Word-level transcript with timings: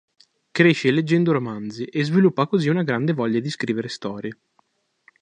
Cresce 0.49 0.89
leggendo 0.89 1.31
romanzi, 1.31 1.83
e 1.85 2.03
sviluppa 2.03 2.47
così 2.47 2.69
una 2.69 2.81
grande 2.81 3.13
voglia 3.13 3.39
di 3.39 3.51
scrivere 3.51 3.87
storie. 3.87 4.35